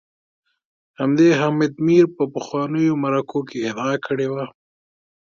همدې 0.99 1.29
حامد 1.39 1.73
میر 1.85 2.05
په 2.15 2.23
پخوانیو 2.33 2.99
مرکو 3.03 3.39
کي 3.49 3.57
ادعا 3.69 3.93
کړې 4.05 4.27
وه 4.33 4.45